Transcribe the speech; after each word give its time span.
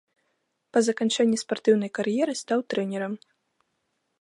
Па 0.77 0.81
заканчэнні 0.87 1.37
спартыўнай 1.43 1.91
кар'еры 1.99 2.33
стаў 2.41 2.59
трэнерам. 2.75 3.13